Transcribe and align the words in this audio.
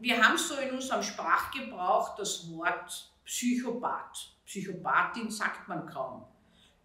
wir 0.00 0.20
haben 0.20 0.38
so 0.38 0.56
in 0.56 0.70
unserem 0.70 1.02
Sprachgebrauch 1.02 2.16
das 2.16 2.50
Wort 2.50 3.12
Psychopath. 3.24 4.32
Psychopathin 4.46 5.30
sagt 5.30 5.68
man 5.68 5.86
kaum. 5.86 6.24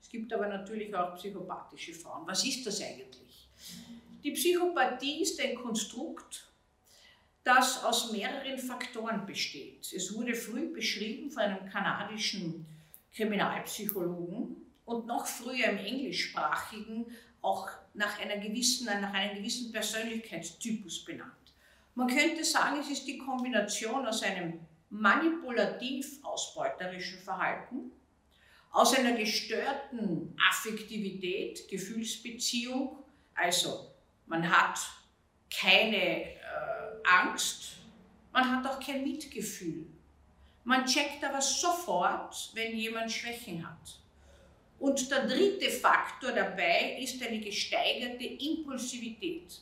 Es 0.02 0.10
gibt 0.10 0.32
aber 0.34 0.48
natürlich 0.48 0.94
auch 0.94 1.16
psychopathische 1.16 1.94
Frauen. 1.94 2.28
Was 2.28 2.46
ist 2.46 2.66
das 2.68 2.82
eigentlich? 2.82 3.48
Die 4.24 4.32
Psychopathie 4.32 5.22
ist 5.22 5.40
ein 5.42 5.56
Konstrukt, 5.56 6.48
das 7.44 7.84
aus 7.84 8.12
mehreren 8.12 8.58
Faktoren 8.58 9.26
besteht. 9.26 9.94
Es 9.94 10.14
wurde 10.14 10.36
früh 10.36 10.74
beschrieben 10.74 11.32
von 11.32 11.44
einem 11.44 11.70
kanadischen 11.70 12.66
Kriminalpsychologen 13.14 14.58
und 14.84 15.06
noch 15.06 15.26
früher 15.26 15.70
im 15.70 15.78
englischsprachigen 15.78 17.06
auch 17.42 17.70
nach, 17.94 18.20
einer 18.20 18.38
gewissen, 18.38 18.86
nach 18.86 19.14
einem 19.14 19.38
gewissen 19.38 19.72
Persönlichkeitstypus 19.72 21.06
benannt. 21.06 21.45
Man 21.96 22.08
könnte 22.08 22.44
sagen, 22.44 22.80
es 22.82 22.90
ist 22.90 23.08
die 23.08 23.18
Kombination 23.18 24.06
aus 24.06 24.22
einem 24.22 24.60
manipulativ 24.90 26.24
ausbeuterischen 26.24 27.20
Verhalten, 27.20 27.92
aus 28.72 28.94
einer 28.98 29.14
gestörten 29.14 30.36
Affektivität, 30.50 31.68
Gefühlsbeziehung, 31.70 33.00
also 33.34 33.92
man 34.26 34.50
hat 34.50 34.78
keine 35.50 36.26
äh, 36.26 36.36
Angst, 37.06 37.78
man 38.34 38.52
hat 38.52 38.70
auch 38.70 38.80
kein 38.86 39.04
Mitgefühl. 39.04 39.88
Man 40.66 40.86
checkt 40.86 41.24
aber 41.24 41.42
sofort, 41.42 42.52
wenn 42.54 42.76
jemand 42.76 43.10
Schwächen 43.10 43.66
hat. 43.66 44.00
Und 44.80 45.10
der 45.10 45.26
dritte 45.28 45.70
Faktor 45.70 46.34
dabei 46.34 46.98
ist 47.00 47.22
eine 47.26 47.40
gesteigerte 47.40 48.26
Impulsivität. 48.26 49.62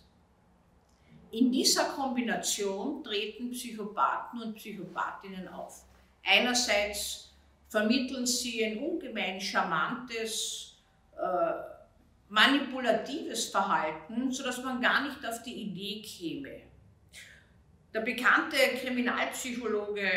In 1.33 1.51
dieser 1.51 1.85
Kombination 1.85 3.03
treten 3.03 3.49
Psychopathen 3.49 4.39
und 4.39 4.53
Psychopathinnen 4.53 5.47
auf. 5.47 5.83
Einerseits 6.23 7.33
vermitteln 7.69 8.27
sie 8.27 8.63
ein 8.63 8.77
ungemein 8.77 9.41
charmantes, 9.41 10.75
äh, 11.17 11.53
manipulatives 12.29 13.45
Verhalten, 13.45 14.31
sodass 14.31 14.63
man 14.63 14.79
gar 14.79 15.07
nicht 15.07 15.25
auf 15.25 15.41
die 15.41 15.55
Idee 15.55 16.03
käme. 16.03 16.61
Der 17.91 18.01
bekannte 18.01 18.57
Kriminalpsychologe 18.79 20.07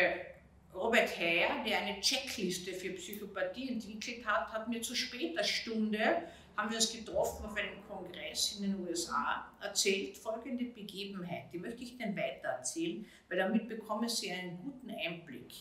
Robert 0.75 1.19
Hare, 1.19 1.64
der 1.67 1.78
eine 1.78 1.98
Checkliste 2.03 2.75
für 2.75 2.91
Psychopathie 2.91 3.70
entwickelt 3.70 4.27
hat, 4.27 4.53
hat 4.53 4.69
mir 4.69 4.83
zu 4.83 4.95
später 4.95 5.42
Stunde 5.42 6.25
haben 6.56 6.70
wir 6.70 6.76
uns 6.76 6.90
getroffen 6.90 7.44
auf 7.44 7.56
einem 7.56 7.86
Kongress 7.86 8.56
in 8.58 8.62
den 8.62 8.88
USA, 8.88 9.52
erzählt 9.60 10.16
folgende 10.16 10.64
Begebenheit. 10.64 11.52
Die 11.52 11.58
möchte 11.58 11.82
ich 11.82 11.92
Ihnen 11.92 12.16
weiter 12.16 12.48
erzählen, 12.48 13.04
weil 13.28 13.38
damit 13.38 13.68
bekommen 13.68 14.08
Sie 14.08 14.30
einen 14.30 14.58
guten 14.58 14.90
Einblick. 14.90 15.52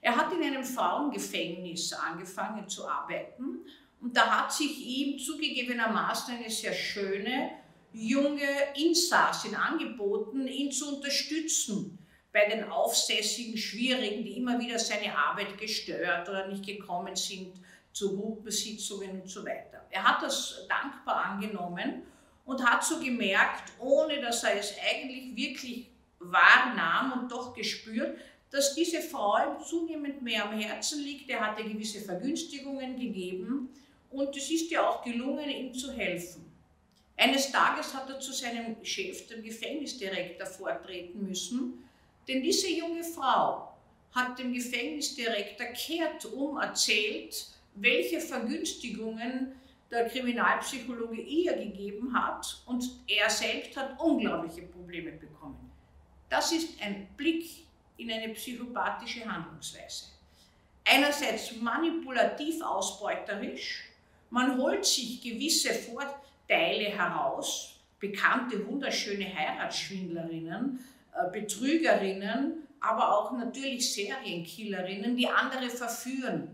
Er 0.00 0.16
hat 0.16 0.32
in 0.32 0.42
einem 0.42 0.64
Frauengefängnis 0.64 1.92
angefangen 1.92 2.68
zu 2.68 2.88
arbeiten 2.88 3.60
und 4.00 4.16
da 4.16 4.42
hat 4.42 4.52
sich 4.52 4.84
ihm 4.84 5.18
zugegebenermaßen 5.18 6.36
eine 6.36 6.50
sehr 6.50 6.72
schöne, 6.72 7.52
junge 7.92 8.48
Insassin 8.74 9.54
angeboten, 9.54 10.48
ihn 10.48 10.72
zu 10.72 10.96
unterstützen 10.96 11.98
bei 12.32 12.48
den 12.48 12.64
aufsässigen 12.64 13.56
Schwierigen, 13.56 14.24
die 14.24 14.38
immer 14.38 14.58
wieder 14.58 14.78
seine 14.78 15.16
Arbeit 15.16 15.56
gestört 15.56 16.28
oder 16.28 16.48
nicht 16.48 16.66
gekommen 16.66 17.14
sind 17.14 17.52
zu 17.92 18.16
Gruppensitzungen 18.16 19.22
und 19.22 19.28
so 19.28 19.44
weiter. 19.44 19.84
Er 19.90 20.02
hat 20.02 20.22
das 20.22 20.66
dankbar 20.68 21.24
angenommen 21.24 22.02
und 22.44 22.64
hat 22.64 22.84
so 22.84 22.98
gemerkt, 22.98 23.72
ohne 23.78 24.20
dass 24.20 24.42
er 24.44 24.58
es 24.58 24.74
eigentlich 24.78 25.36
wirklich 25.36 25.88
wahrnahm 26.18 27.12
und 27.12 27.32
doch 27.32 27.54
gespürt, 27.54 28.18
dass 28.50 28.74
diese 28.74 29.00
Frau 29.00 29.36
ihm 29.38 29.64
zunehmend 29.64 30.22
mehr 30.22 30.44
am 30.44 30.58
Herzen 30.58 31.02
liegt. 31.02 31.28
Er 31.30 31.40
hatte 31.40 31.64
gewisse 31.64 32.00
Vergünstigungen 32.00 32.98
gegeben 32.98 33.70
und 34.10 34.36
es 34.36 34.50
ist 34.50 34.70
ja 34.70 34.86
auch 34.86 35.02
gelungen, 35.02 35.48
ihm 35.48 35.74
zu 35.74 35.90
helfen. 35.92 36.52
Eines 37.16 37.50
Tages 37.50 37.94
hat 37.94 38.08
er 38.08 38.20
zu 38.20 38.32
seinem 38.32 38.76
Chef, 38.84 39.26
dem 39.28 39.42
Gefängnisdirektor, 39.42 40.46
vortreten 40.46 41.26
müssen, 41.26 41.84
denn 42.28 42.42
diese 42.42 42.68
junge 42.68 43.04
Frau 43.04 43.72
hat 44.12 44.38
dem 44.38 44.52
Gefängnisdirektor 44.52 45.68
kehrtum 45.68 46.58
erzählt, 46.58 47.46
welche 47.74 48.20
Vergünstigungen 48.20 49.52
der 49.90 50.08
Kriminalpsychologe 50.08 51.20
ihr 51.20 51.52
gegeben 51.54 52.12
hat 52.14 52.62
und 52.66 52.84
er 53.06 53.28
selbst 53.28 53.76
hat 53.76 54.00
unglaubliche 54.00 54.62
Probleme 54.62 55.12
bekommen. 55.12 55.70
Das 56.28 56.50
ist 56.52 56.80
ein 56.82 57.08
Blick 57.16 57.44
in 57.98 58.10
eine 58.10 58.30
psychopathische 58.30 59.24
Handlungsweise. 59.24 60.06
Einerseits 60.84 61.54
manipulativ 61.60 62.62
ausbeuterisch, 62.62 63.84
man 64.30 64.56
holt 64.58 64.84
sich 64.84 65.20
gewisse 65.20 65.74
Vorteile 65.74 66.86
heraus, 66.86 67.76
bekannte 68.00 68.66
wunderschöne 68.66 69.26
Heiratsschwindlerinnen, 69.32 70.80
äh, 71.14 71.30
Betrügerinnen, 71.30 72.66
aber 72.80 73.16
auch 73.16 73.32
natürlich 73.32 73.92
Serienkillerinnen, 73.92 75.16
die 75.16 75.28
andere 75.28 75.68
verführen 75.68 76.48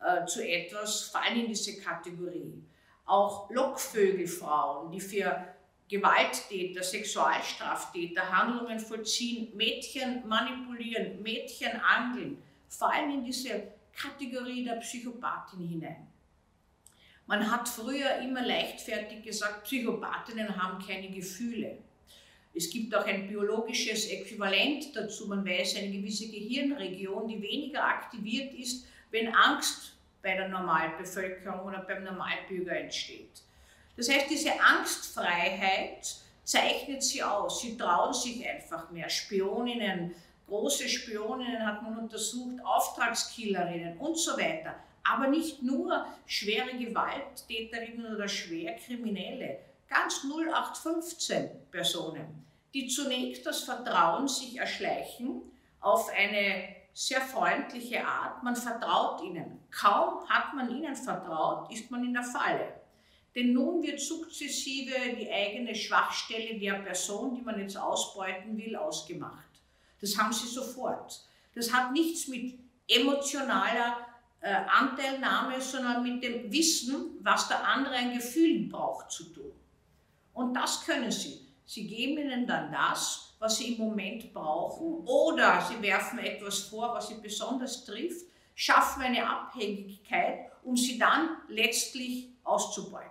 äh, 0.00 0.24
zu 0.26 0.46
etwas, 0.46 1.02
fallen 1.04 1.40
in 1.40 1.48
diese 1.48 1.80
Kategorie. 1.80 2.62
Auch 3.04 3.50
Lockvögelfrauen, 3.50 4.92
die 4.92 5.00
für 5.00 5.54
Gewalttäter, 5.88 6.82
Sexualstraftäter 6.82 8.30
Handlungen 8.30 8.78
vollziehen, 8.78 9.56
Mädchen 9.56 10.26
manipulieren, 10.28 11.22
Mädchen 11.22 11.80
angeln, 11.80 12.42
fallen 12.68 13.10
in 13.10 13.24
diese 13.24 13.72
Kategorie 13.96 14.64
der 14.64 14.76
Psychopathin 14.76 15.66
hinein. 15.66 16.06
Man 17.26 17.50
hat 17.50 17.68
früher 17.68 18.18
immer 18.18 18.42
leichtfertig 18.42 19.22
gesagt, 19.22 19.64
Psychopathinnen 19.64 20.62
haben 20.62 20.84
keine 20.84 21.10
Gefühle. 21.10 21.78
Es 22.54 22.70
gibt 22.70 22.94
auch 22.94 23.04
ein 23.04 23.28
biologisches 23.28 24.10
Äquivalent 24.10 24.96
dazu. 24.96 25.26
Man 25.26 25.44
weiß, 25.46 25.76
eine 25.76 25.90
gewisse 25.90 26.30
Gehirnregion, 26.30 27.28
die 27.28 27.40
weniger 27.40 27.84
aktiviert 27.84 28.54
ist, 28.54 28.86
wenn 29.10 29.34
Angst 29.34 29.94
bei 30.22 30.34
der 30.34 30.48
Normalbevölkerung 30.48 31.60
oder 31.66 31.80
beim 31.80 32.04
Normalbürger 32.04 32.76
entsteht. 32.76 33.42
Das 33.96 34.08
heißt, 34.08 34.30
diese 34.30 34.52
Angstfreiheit 34.60 36.16
zeichnet 36.44 37.02
sie 37.02 37.22
aus. 37.22 37.60
Sie 37.60 37.76
trauen 37.76 38.12
sich 38.12 38.48
einfach 38.48 38.90
mehr. 38.90 39.08
Spioninnen, 39.08 40.14
große 40.46 40.88
Spioninnen 40.88 41.66
hat 41.66 41.82
man 41.82 41.98
untersucht, 41.98 42.64
Auftragskillerinnen 42.64 43.98
und 43.98 44.18
so 44.18 44.32
weiter. 44.32 44.74
Aber 45.04 45.28
nicht 45.28 45.62
nur 45.62 46.06
schwere 46.26 46.76
Gewalttäterinnen 46.76 48.14
oder 48.14 48.28
Schwerkriminelle, 48.28 49.58
ganz 49.88 50.22
0815 50.24 51.50
Personen 51.70 52.48
die 52.74 52.88
zunächst 52.88 53.46
das 53.46 53.64
Vertrauen 53.64 54.28
sich 54.28 54.56
erschleichen 54.56 55.42
auf 55.80 56.10
eine 56.10 56.76
sehr 56.98 57.20
freundliche 57.20 58.04
Art. 58.04 58.42
Man 58.42 58.56
vertraut 58.56 59.22
ihnen. 59.22 59.60
Kaum 59.70 60.28
hat 60.28 60.52
man 60.52 60.68
ihnen 60.68 60.96
vertraut, 60.96 61.72
ist 61.72 61.88
man 61.92 62.04
in 62.04 62.12
der 62.12 62.24
Falle. 62.24 62.72
Denn 63.36 63.52
nun 63.52 63.80
wird 63.84 64.00
sukzessive 64.00 65.14
die 65.16 65.30
eigene 65.30 65.76
Schwachstelle 65.76 66.58
der 66.58 66.74
Person, 66.74 67.36
die 67.36 67.42
man 67.42 67.60
jetzt 67.60 67.76
ausbeuten 67.76 68.56
will, 68.56 68.74
ausgemacht. 68.74 69.46
Das 70.00 70.18
haben 70.18 70.32
sie 70.32 70.48
sofort. 70.48 71.20
Das 71.54 71.72
hat 71.72 71.92
nichts 71.92 72.26
mit 72.26 72.58
emotionaler 72.88 73.98
äh, 74.40 74.52
Anteilnahme, 74.68 75.60
sondern 75.60 76.02
mit 76.02 76.24
dem 76.24 76.50
Wissen, 76.50 77.16
was 77.20 77.46
der 77.46 77.64
andere 77.64 77.94
ein 77.94 78.14
Gefühl 78.14 78.68
braucht 78.68 79.12
zu 79.12 79.22
tun. 79.32 79.52
Und 80.34 80.52
das 80.54 80.84
können 80.84 81.12
sie. 81.12 81.46
Sie 81.64 81.86
geben 81.86 82.18
ihnen 82.18 82.44
dann 82.44 82.72
das, 82.72 83.27
was 83.38 83.58
sie 83.58 83.74
im 83.74 83.78
Moment 83.78 84.32
brauchen, 84.32 85.06
oder 85.06 85.64
sie 85.68 85.80
werfen 85.82 86.18
etwas 86.18 86.60
vor, 86.60 86.94
was 86.94 87.08
sie 87.08 87.14
besonders 87.14 87.84
trifft, 87.84 88.26
schaffen 88.54 89.02
eine 89.02 89.28
Abhängigkeit, 89.28 90.50
um 90.64 90.76
sie 90.76 90.98
dann 90.98 91.36
letztlich 91.48 92.28
auszubeuten. 92.42 93.10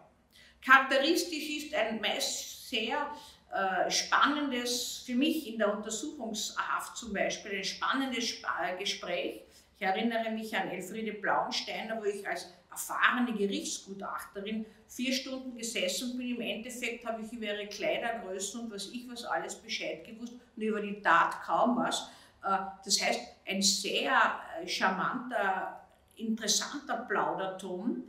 Charakteristisch 0.63 1.49
ist 1.49 1.73
ein 1.73 2.01
meist 2.01 2.69
sehr 2.69 3.09
äh, 3.53 3.89
spannendes, 3.89 5.03
für 5.05 5.15
mich 5.15 5.47
in 5.47 5.57
der 5.57 5.73
Untersuchungshaft 5.73 6.97
zum 6.97 7.13
Beispiel, 7.13 7.57
ein 7.57 7.63
spannendes 7.63 8.35
Gespräch. 8.77 9.41
Ich 9.79 9.85
erinnere 9.85 10.31
mich 10.31 10.55
an 10.57 10.69
Elfriede 10.69 11.13
Blauensteiner, 11.13 11.97
wo 11.97 12.03
ich 12.03 12.27
als 12.27 12.51
erfahrene 12.69 13.33
Gerichtsgutachterin 13.33 14.65
vier 14.87 15.13
Stunden 15.13 15.57
gesessen 15.57 16.17
bin. 16.17 16.35
Im 16.35 16.41
Endeffekt 16.41 17.05
habe 17.05 17.21
ich 17.21 17.31
über 17.31 17.45
ihre 17.45 17.67
Kleidergrößen 17.67 18.61
und 18.61 18.71
was 18.71 18.87
ich 18.87 19.07
was 19.09 19.25
alles 19.25 19.55
Bescheid 19.55 20.05
gewusst 20.05 20.33
und 20.55 20.63
über 20.63 20.81
die 20.81 21.01
Tat 21.01 21.41
kaum 21.43 21.77
was. 21.77 22.09
Äh, 22.43 22.57
das 22.83 23.01
heißt, 23.01 23.21
ein 23.45 23.61
sehr 23.61 24.39
äh, 24.61 24.67
charmanter, 24.67 25.85
interessanter 26.15 27.05
Plauderton, 27.07 28.03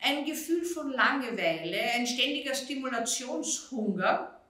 ein 0.00 0.24
Gefühl 0.24 0.64
von 0.64 0.92
Langeweile, 0.92 1.80
ein 1.94 2.06
ständiger 2.06 2.54
Stimulationshunger, 2.54 4.40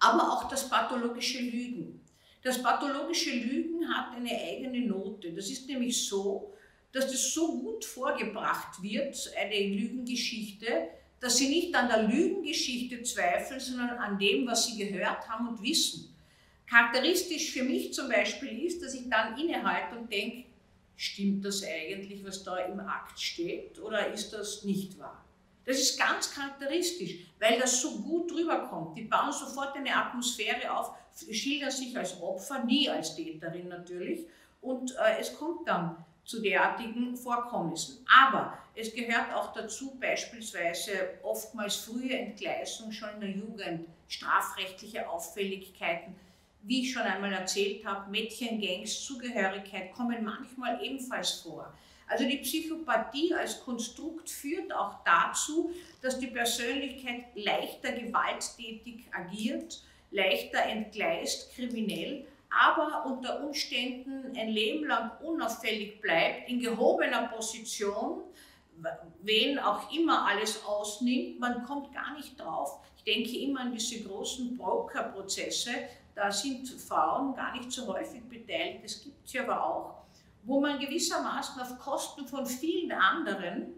aber 0.00 0.32
auch 0.32 0.48
das 0.48 0.68
pathologische 0.68 1.40
Lügen. 1.40 2.00
Das 2.42 2.60
pathologische 2.60 3.30
Lügen 3.30 3.88
hat 3.88 4.16
eine 4.16 4.30
eigene 4.30 4.86
Note. 4.86 5.32
Das 5.32 5.48
ist 5.48 5.68
nämlich 5.68 6.08
so, 6.08 6.52
dass 6.92 7.10
das 7.10 7.32
so 7.32 7.58
gut 7.60 7.84
vorgebracht 7.84 8.82
wird, 8.82 9.32
eine 9.38 9.66
Lügengeschichte, 9.66 10.88
dass 11.20 11.36
sie 11.36 11.48
nicht 11.48 11.74
an 11.74 11.88
der 11.88 12.02
Lügengeschichte 12.02 13.02
zweifeln, 13.02 13.60
sondern 13.60 13.90
an 13.90 14.18
dem, 14.18 14.46
was 14.46 14.66
sie 14.66 14.76
gehört 14.76 15.28
haben 15.28 15.48
und 15.48 15.62
wissen. 15.62 16.14
Charakteristisch 16.68 17.52
für 17.52 17.64
mich 17.64 17.92
zum 17.92 18.08
Beispiel 18.08 18.64
ist, 18.64 18.82
dass 18.82 18.94
ich 18.94 19.08
dann 19.08 19.38
innehalte 19.38 19.96
und 19.96 20.12
denke, 20.12 20.44
stimmt 20.96 21.44
das 21.44 21.62
eigentlich, 21.64 22.24
was 22.24 22.42
da 22.42 22.56
im 22.58 22.80
Akt 22.80 23.20
steht, 23.20 23.78
oder 23.78 24.12
ist 24.12 24.32
das 24.32 24.64
nicht 24.64 24.98
wahr? 24.98 25.24
Das 25.64 25.78
ist 25.78 25.98
ganz 25.98 26.32
charakteristisch, 26.32 27.18
weil 27.38 27.58
das 27.58 27.80
so 27.80 28.00
gut 28.00 28.32
rüberkommt. 28.32 28.98
Die 28.98 29.02
bauen 29.02 29.32
sofort 29.32 29.76
eine 29.76 29.94
Atmosphäre 29.94 30.76
auf, 30.76 30.90
schildern 31.30 31.70
sich 31.70 31.96
als 31.96 32.20
Opfer, 32.20 32.64
nie 32.64 32.88
als 32.88 33.14
Täterin 33.14 33.68
natürlich, 33.68 34.26
und 34.60 34.92
äh, 34.92 35.20
es 35.20 35.34
kommt 35.34 35.68
dann 35.68 36.04
zu 36.24 36.40
derartigen 36.40 37.16
Vorkommnissen. 37.16 38.04
Aber 38.06 38.58
es 38.74 38.94
gehört 38.94 39.32
auch 39.34 39.52
dazu 39.52 39.96
beispielsweise 40.00 41.18
oftmals 41.22 41.76
frühe 41.76 42.18
Entgleisung 42.18 42.90
schon 42.92 43.10
in 43.14 43.20
der 43.20 43.30
Jugend, 43.30 43.86
strafrechtliche 44.08 45.08
Auffälligkeiten. 45.08 46.14
Wie 46.62 46.82
ich 46.82 46.92
schon 46.92 47.02
einmal 47.02 47.32
erzählt 47.32 47.84
habe, 47.84 48.10
Mädchengangs, 48.10 49.04
Zugehörigkeit 49.04 49.92
kommen 49.92 50.24
manchmal 50.24 50.82
ebenfalls 50.82 51.32
vor. 51.40 51.72
Also 52.06 52.24
die 52.28 52.38
Psychopathie 52.38 53.34
als 53.34 53.64
Konstrukt 53.64 54.28
führt 54.28 54.72
auch 54.72 55.02
dazu, 55.04 55.72
dass 56.02 56.18
die 56.18 56.26
Persönlichkeit 56.28 57.24
leichter 57.34 57.92
gewalttätig 57.92 59.04
agiert, 59.12 59.82
leichter 60.10 60.62
entgleist, 60.62 61.54
kriminell, 61.54 62.26
aber 62.52 63.06
unter 63.06 63.42
Umständen 63.42 64.36
ein 64.36 64.48
Leben 64.48 64.86
lang 64.86 65.10
unauffällig 65.22 66.00
bleibt, 66.00 66.48
in 66.48 66.60
gehobener 66.60 67.28
Position, 67.28 68.22
wen 69.22 69.58
auch 69.58 69.90
immer 69.92 70.26
alles 70.26 70.64
ausnimmt, 70.64 71.40
man 71.40 71.62
kommt 71.64 71.94
gar 71.94 72.14
nicht 72.14 72.38
drauf. 72.38 72.80
Ich 72.96 73.04
denke 73.04 73.36
immer 73.38 73.60
an 73.60 73.72
diese 73.72 74.02
großen 74.02 74.56
Broker-Prozesse, 74.56 75.70
da 76.14 76.30
sind 76.30 76.68
Frauen 76.68 77.34
gar 77.34 77.56
nicht 77.56 77.72
so 77.72 77.86
häufig 77.86 78.22
beteiligt, 78.24 78.84
das 78.84 79.02
gibt 79.02 79.24
es 79.26 79.32
ja 79.32 79.44
aber 79.44 79.64
auch, 79.64 79.94
wo 80.44 80.60
man 80.60 80.78
gewissermaßen 80.78 81.60
auf 81.60 81.78
Kosten 81.78 82.26
von 82.26 82.44
vielen 82.44 82.92
anderen 82.92 83.74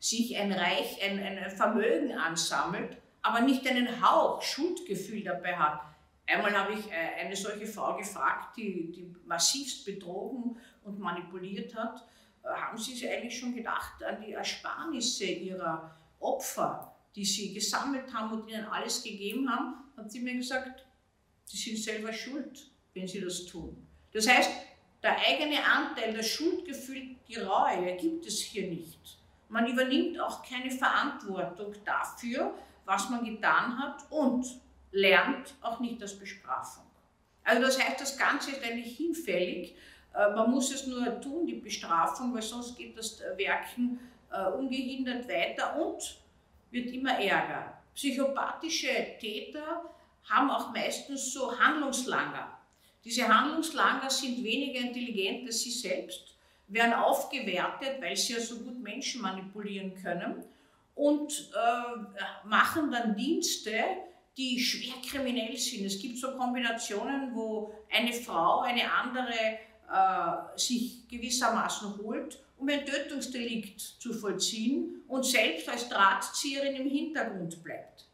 sich 0.00 0.36
ein 0.36 0.52
Reich, 0.52 1.02
ein, 1.02 1.18
ein 1.18 1.50
Vermögen 1.50 2.12
ansammelt, 2.12 2.96
aber 3.22 3.40
nicht 3.40 3.66
einen 3.66 4.00
Hauch 4.02 4.42
Schuldgefühl 4.42 5.22
dabei 5.22 5.56
hat. 5.56 5.80
Einmal 6.28 6.56
habe 6.56 6.72
ich 6.72 6.90
äh, 6.90 7.24
eine 7.24 7.36
solche 7.36 7.66
Frau 7.66 7.96
gefragt, 7.96 8.56
die, 8.56 8.90
die 8.90 9.14
massivst 9.24 9.84
betrogen 9.84 10.58
und 10.82 10.98
manipuliert 10.98 11.74
hat. 11.74 12.04
Äh, 12.42 12.48
haben 12.48 12.76
Sie 12.76 12.94
sich 12.94 13.08
eigentlich 13.08 13.38
schon 13.38 13.54
gedacht 13.54 14.02
an 14.02 14.20
die 14.20 14.32
Ersparnisse 14.32 15.24
Ihrer 15.24 15.96
Opfer, 16.18 16.96
die 17.14 17.24
Sie 17.24 17.54
gesammelt 17.54 18.12
haben 18.12 18.40
und 18.40 18.48
ihnen 18.48 18.64
alles 18.64 19.02
gegeben 19.02 19.48
haben? 19.48 19.84
Hat 19.96 20.10
sie 20.10 20.20
mir 20.20 20.34
gesagt, 20.34 20.84
Sie 21.44 21.56
sind 21.56 21.78
selber 21.78 22.12
schuld, 22.12 22.70
wenn 22.92 23.06
Sie 23.06 23.20
das 23.20 23.46
tun. 23.46 23.86
Das 24.12 24.28
heißt, 24.28 24.50
der 25.02 25.16
eigene 25.18 25.64
Anteil, 25.64 26.12
das 26.12 26.26
Schuldgefühl, 26.26 27.14
die 27.28 27.36
Reue 27.36 27.96
gibt 27.96 28.26
es 28.26 28.40
hier 28.40 28.68
nicht. 28.68 29.18
Man 29.48 29.68
übernimmt 29.68 30.18
auch 30.18 30.42
keine 30.42 30.70
Verantwortung 30.70 31.72
dafür, 31.84 32.52
was 32.84 33.08
man 33.10 33.24
getan 33.24 33.78
hat 33.78 34.10
und 34.10 34.60
lernt 34.92 35.54
auch 35.62 35.80
nicht 35.80 36.00
als 36.02 36.18
Bestrafung. 36.18 36.84
Also 37.44 37.62
das 37.62 37.80
heißt, 37.80 38.00
das 38.00 38.18
Ganze 38.18 38.50
ist 38.50 38.62
eigentlich 38.62 38.96
hinfällig. 38.96 39.76
Äh, 40.14 40.30
man 40.34 40.50
muss 40.50 40.72
es 40.72 40.86
nur 40.86 41.20
tun, 41.20 41.46
die 41.46 41.54
Bestrafung, 41.54 42.34
weil 42.34 42.42
sonst 42.42 42.76
geht 42.76 42.98
das 42.98 43.20
Werken 43.36 44.00
äh, 44.32 44.48
ungehindert 44.50 45.28
weiter 45.28 45.76
und 45.80 46.18
wird 46.70 46.90
immer 46.90 47.18
ärger. 47.18 47.78
Psychopathische 47.94 49.16
Täter 49.20 49.90
haben 50.24 50.50
auch 50.50 50.72
meistens 50.72 51.32
so 51.32 51.56
Handlungslanger. 51.58 52.58
Diese 53.04 53.26
Handlungslanger 53.28 54.10
sind 54.10 54.42
weniger 54.42 54.80
intelligent 54.80 55.46
als 55.46 55.60
sie 55.60 55.70
selbst, 55.70 56.36
werden 56.66 56.94
aufgewertet, 56.94 58.00
weil 58.00 58.16
sie 58.16 58.32
ja 58.32 58.40
so 58.40 58.58
gut 58.58 58.82
Menschen 58.82 59.22
manipulieren 59.22 59.94
können 59.94 60.44
und 60.96 61.52
äh, 61.54 62.46
machen 62.48 62.90
dann 62.90 63.14
Dienste, 63.14 63.72
die 64.36 64.60
schwer 64.60 64.94
kriminell 65.08 65.56
sind. 65.56 65.86
Es 65.86 65.98
gibt 65.98 66.18
so 66.18 66.32
Kombinationen, 66.32 67.34
wo 67.34 67.74
eine 67.90 68.12
Frau 68.12 68.60
eine 68.60 68.90
andere 68.92 69.58
äh, 69.90 70.58
sich 70.58 71.08
gewissermaßen 71.08 71.96
holt, 71.98 72.38
um 72.58 72.68
ein 72.68 72.84
Tötungsdelikt 72.84 73.80
zu 73.80 74.12
vollziehen 74.12 75.02
und 75.08 75.24
selbst 75.24 75.68
als 75.68 75.88
Drahtzieherin 75.88 76.76
im 76.76 76.88
Hintergrund 76.88 77.62
bleibt. 77.62 78.06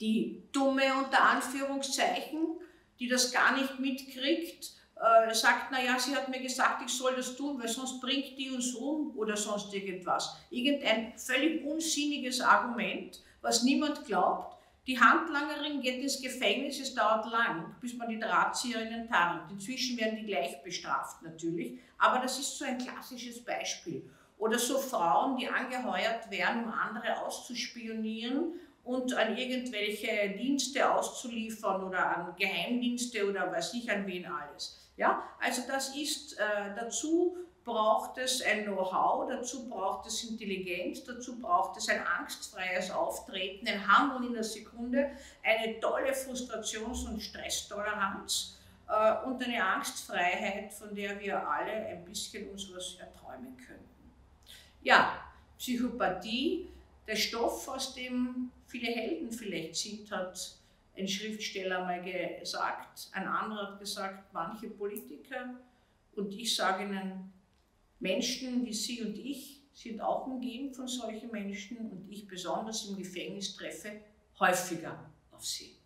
Die 0.00 0.42
dumme 0.52 0.82
unter 1.02 1.22
Anführungszeichen, 1.22 2.58
die 2.98 3.08
das 3.08 3.32
gar 3.32 3.56
nicht 3.56 3.78
mitkriegt, 3.78 4.72
äh, 4.96 5.34
sagt, 5.34 5.70
naja, 5.70 5.98
sie 5.98 6.14
hat 6.14 6.28
mir 6.28 6.40
gesagt, 6.40 6.82
ich 6.84 6.92
soll 6.92 7.16
das 7.16 7.36
tun, 7.36 7.58
weil 7.60 7.68
sonst 7.68 8.00
bringt 8.00 8.38
die 8.38 8.50
uns 8.50 8.74
um 8.74 9.16
oder 9.16 9.36
sonst 9.36 9.72
irgendwas. 9.72 10.36
Irgendein 10.50 11.16
völlig 11.16 11.64
unsinniges 11.64 12.40
Argument, 12.40 13.20
was 13.40 13.62
niemand 13.62 14.04
glaubt, 14.04 14.61
die 14.86 14.98
Handlangerin 14.98 15.80
geht 15.80 16.02
ins 16.02 16.20
Gefängnis, 16.20 16.80
es 16.80 16.94
dauert 16.94 17.30
lang, 17.30 17.76
bis 17.80 17.94
man 17.94 18.08
die 18.08 18.18
Drahtzieherinnen 18.18 19.08
tarnt. 19.08 19.50
Inzwischen 19.52 19.96
werden 19.96 20.16
die 20.16 20.26
gleich 20.26 20.60
bestraft 20.62 21.22
natürlich, 21.22 21.78
aber 21.98 22.18
das 22.18 22.38
ist 22.38 22.58
so 22.58 22.64
ein 22.64 22.78
klassisches 22.78 23.44
Beispiel. 23.44 24.02
Oder 24.38 24.58
so 24.58 24.78
Frauen, 24.78 25.36
die 25.36 25.48
angeheuert 25.48 26.28
werden, 26.28 26.64
um 26.64 26.72
andere 26.72 27.24
auszuspionieren 27.24 28.54
und 28.82 29.14
an 29.14 29.36
irgendwelche 29.36 30.30
Dienste 30.36 30.90
auszuliefern 30.90 31.84
oder 31.84 32.16
an 32.16 32.34
Geheimdienste 32.36 33.28
oder 33.28 33.52
weiß 33.52 33.74
ich 33.74 33.88
an 33.88 34.04
wen 34.04 34.26
alles. 34.26 34.90
Ja, 34.96 35.22
also 35.40 35.62
das 35.68 35.94
ist 35.96 36.38
äh, 36.38 36.74
dazu 36.74 37.36
braucht 37.64 38.18
es 38.18 38.42
ein 38.42 38.64
Know-how, 38.64 39.28
dazu 39.28 39.68
braucht 39.68 40.06
es 40.06 40.24
Intelligenz, 40.24 41.04
dazu 41.04 41.38
braucht 41.38 41.76
es 41.76 41.88
ein 41.88 42.04
angstfreies 42.04 42.90
Auftreten, 42.90 43.66
ein 43.68 43.86
Handeln 43.86 44.28
in 44.28 44.34
der 44.34 44.44
Sekunde, 44.44 45.10
eine 45.42 45.78
tolle 45.80 46.12
Frustrations- 46.12 47.06
und 47.06 47.20
Stresstoleranz 47.20 48.58
äh, 48.88 49.26
und 49.26 49.42
eine 49.42 49.64
Angstfreiheit, 49.64 50.72
von 50.72 50.94
der 50.94 51.18
wir 51.20 51.48
alle 51.48 51.72
ein 51.72 52.04
bisschen 52.04 52.48
uns 52.50 52.72
was 52.74 52.96
erträumen 52.96 53.56
könnten. 53.56 54.12
Ja, 54.82 55.18
Psychopathie, 55.58 56.68
der 57.06 57.16
Stoff, 57.16 57.68
aus 57.68 57.94
dem 57.94 58.50
viele 58.66 58.92
Helden 58.92 59.30
vielleicht 59.30 59.76
sind, 59.76 60.10
hat 60.10 60.56
ein 60.96 61.06
Schriftsteller 61.06 61.84
mal 61.84 62.02
gesagt, 62.02 63.08
ein 63.12 63.26
anderer 63.26 63.72
hat 63.72 63.78
gesagt, 63.78 64.32
manche 64.32 64.68
Politiker, 64.68 65.54
und 66.16 66.34
ich 66.34 66.54
sage 66.54 66.84
Ihnen, 66.84 67.32
Menschen 68.02 68.66
wie 68.66 68.72
Sie 68.72 69.00
und 69.00 69.16
ich 69.16 69.62
sind 69.72 70.00
auch 70.00 70.26
umgeben 70.26 70.74
von 70.74 70.88
solchen 70.88 71.30
Menschen 71.30 71.78
und 71.78 72.10
ich 72.10 72.26
besonders 72.26 72.84
im 72.86 72.96
Gefängnis 72.96 73.54
treffe 73.54 74.00
häufiger 74.40 75.08
auf 75.30 75.46
sie. 75.46 75.76